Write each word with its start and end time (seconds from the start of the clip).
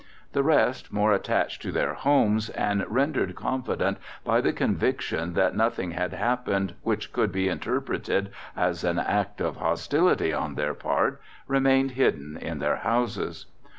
The 0.33 0.41
rest, 0.41 0.91
more 0.91 1.13
attached 1.13 1.61
to 1.61 1.71
their 1.71 1.93
homes, 1.93 2.49
and 2.49 2.83
rendered 2.87 3.35
confident 3.35 3.99
by 4.25 4.41
the 4.41 4.51
conviction 4.51 5.35
that 5.35 5.55
nothing 5.55 5.91
had 5.91 6.13
happened 6.13 6.73
which 6.81 7.13
could 7.13 7.31
be 7.31 7.47
interpreted 7.47 8.31
as 8.57 8.83
an 8.83 8.97
act 8.97 9.41
of 9.41 9.57
hostility 9.57 10.33
on 10.33 10.55
their 10.55 10.73
part, 10.73 11.21
remained 11.47 11.91
hidden 11.91 12.35
in 12.35 12.57
their 12.57 12.77
houses. 12.77 13.45